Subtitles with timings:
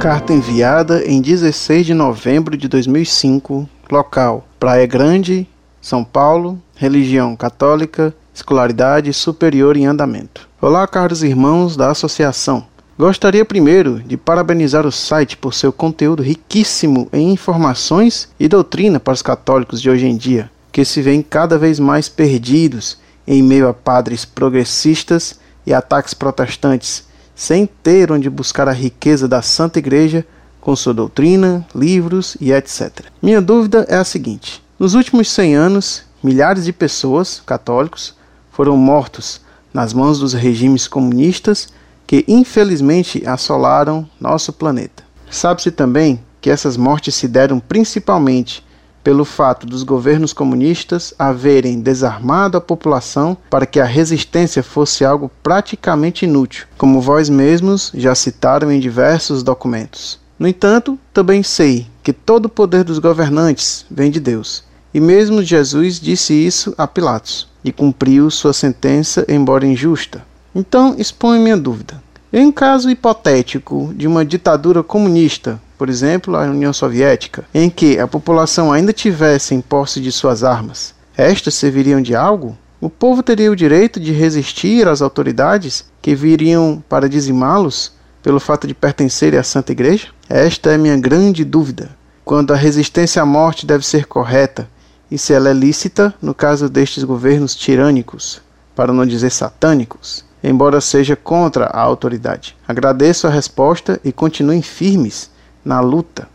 [0.00, 5.46] Carta enviada em 16 de novembro de 2005, local Praia Grande,
[5.78, 10.48] São Paulo, religião católica, escolaridade superior em andamento.
[10.58, 12.66] Olá, caros irmãos da associação.
[12.98, 19.12] Gostaria primeiro de parabenizar o site por seu conteúdo riquíssimo em informações e doutrina para
[19.12, 23.68] os católicos de hoje em dia, que se veem cada vez mais perdidos em meio
[23.68, 27.04] a padres progressistas e ataques protestantes,
[27.40, 30.26] sem ter onde buscar a riqueza da Santa Igreja
[30.60, 33.06] com sua doutrina, livros e etc.
[33.22, 38.14] Minha dúvida é a seguinte: nos últimos 100 anos, milhares de pessoas, católicos,
[38.52, 39.40] foram mortos
[39.72, 41.68] nas mãos dos regimes comunistas
[42.06, 45.02] que infelizmente assolaram nosso planeta.
[45.30, 48.62] Sabe-se também que essas mortes se deram principalmente
[49.02, 55.30] pelo fato dos governos comunistas haverem desarmado a população para que a resistência fosse algo
[55.42, 60.18] praticamente inútil, como vós mesmos já citaram em diversos documentos.
[60.38, 64.64] No entanto, também sei que todo o poder dos governantes vem de Deus.
[64.92, 70.24] E mesmo Jesus disse isso a Pilatos e cumpriu sua sentença, embora injusta.
[70.54, 72.02] Então exponho minha dúvida.
[72.32, 78.06] Em caso hipotético de uma ditadura comunista, por exemplo, a União Soviética, em que a
[78.06, 82.54] população ainda tivesse em posse de suas armas, estas serviriam de algo?
[82.82, 87.92] O povo teria o direito de resistir às autoridades que viriam para dizimá-los
[88.22, 90.08] pelo fato de pertencerem à Santa Igreja?
[90.28, 91.96] Esta é minha grande dúvida.
[92.26, 94.68] Quando a resistência à morte deve ser correta
[95.10, 98.42] e se ela é lícita no caso destes governos tirânicos,
[98.76, 102.54] para não dizer satânicos, embora seja contra a autoridade.
[102.68, 105.30] Agradeço a resposta e continuem firmes
[105.64, 106.28] na luta,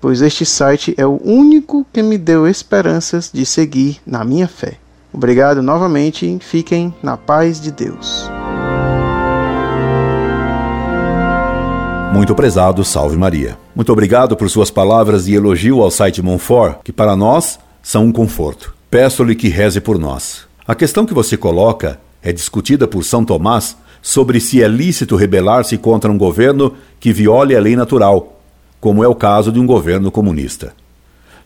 [0.00, 4.78] pois este site é o único que me deu esperanças de seguir na minha fé.
[5.12, 8.28] Obrigado novamente, fiquem na paz de Deus.
[12.12, 13.58] Muito prezado, salve Maria.
[13.74, 18.12] Muito obrigado por suas palavras de elogio ao site Monfort, que para nós são um
[18.12, 18.74] conforto.
[18.90, 20.46] Peço-lhe que reze por nós.
[20.66, 25.76] A questão que você coloca é discutida por São Tomás sobre se é lícito rebelar-se
[25.76, 28.35] contra um governo que viole a lei natural,
[28.80, 30.74] como é o caso de um governo comunista.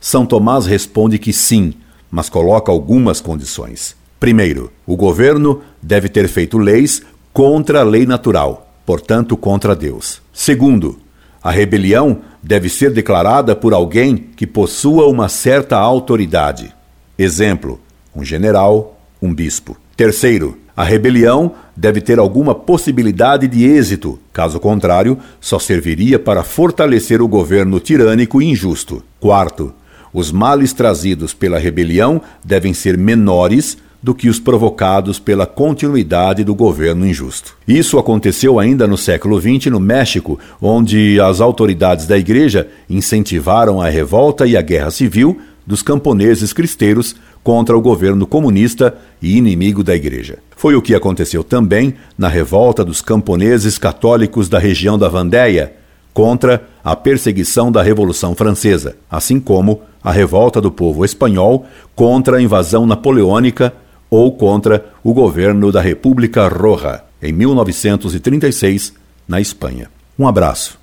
[0.00, 1.74] São Tomás responde que sim,
[2.10, 3.94] mas coloca algumas condições.
[4.18, 7.02] Primeiro, o governo deve ter feito leis
[7.32, 10.20] contra a lei natural, portanto contra Deus.
[10.32, 10.98] Segundo,
[11.42, 16.74] a rebelião deve ser declarada por alguém que possua uma certa autoridade.
[17.18, 17.80] Exemplo:
[18.14, 19.76] um general, um bispo.
[19.96, 27.20] Terceiro, a rebelião deve ter alguma possibilidade de êxito, caso contrário, só serviria para fortalecer
[27.20, 29.04] o governo tirânico e injusto.
[29.20, 29.74] Quarto,
[30.10, 36.54] os males trazidos pela rebelião devem ser menores do que os provocados pela continuidade do
[36.54, 37.54] governo injusto.
[37.68, 43.90] Isso aconteceu ainda no século XX no México, onde as autoridades da igreja incentivaram a
[43.90, 45.38] revolta e a guerra civil
[45.70, 47.14] dos camponeses cristeiros
[47.44, 50.38] contra o governo comunista e inimigo da igreja.
[50.56, 55.72] Foi o que aconteceu também na revolta dos camponeses católicos da região da Vandéia
[56.12, 61.64] contra a perseguição da Revolução Francesa, assim como a revolta do povo espanhol
[61.94, 63.72] contra a invasão napoleônica
[64.10, 68.92] ou contra o governo da República Roja, em 1936,
[69.28, 69.88] na Espanha.
[70.18, 70.80] Um abraço.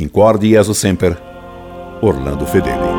[0.00, 1.18] Incorde Jesus Semper,
[2.00, 2.95] Orlando Fedeli.